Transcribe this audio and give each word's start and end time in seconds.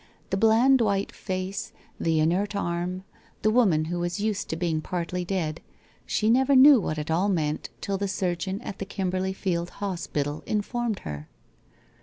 The 0.31 0.37
bland 0.37 0.81
white 0.81 1.11
face, 1.11 1.73
the 1.99 2.19
inert 2.19 2.55
arm, 2.55 3.03
the 3.43 3.51
woman 3.51 3.85
who 3.85 3.99
was 3.99 4.19
used 4.19 4.49
to 4.49 4.55
being 4.55 4.81
partly 4.81 5.23
dead— 5.23 5.61
she 6.07 6.27
never 6.31 6.55
knew 6.55 6.79
what 6.81 6.97
it 6.97 7.11
all 7.11 7.29
meant 7.29 7.69
till 7.81 7.99
the 7.99 8.07
surgeon 8.07 8.59
at 8.61 8.79
the 8.79 8.85
Kimberley 8.85 9.31
field 9.33 9.69
Hospital 9.69 10.41
informed 10.47 11.01
her. 11.01 11.29